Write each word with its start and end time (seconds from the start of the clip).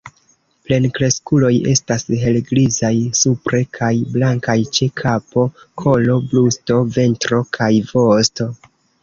Plenkreskuloj 0.67 1.51
estas 1.73 2.05
helgrizaj 2.23 2.91
supre 3.19 3.59
kaj 3.79 3.91
blankaj 4.17 4.57
ĉe 4.79 4.89
kapo, 5.03 5.45
kolo, 5.85 6.17
brusto, 6.33 6.81
ventro 6.99 7.45
kaj 7.61 7.71
vosto. 7.95 8.51